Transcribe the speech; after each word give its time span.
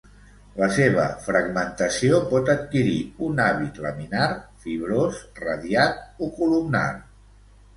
La 0.59 0.67
seva 0.75 1.03
fragmentació 1.25 2.21
pot 2.31 2.49
adquirir 2.53 2.95
un 3.27 3.43
hàbit 3.45 3.77
laminar, 3.85 4.31
fibrós 4.65 5.21
radiat 5.45 6.03
o 6.29 6.33
columnar. 6.41 6.87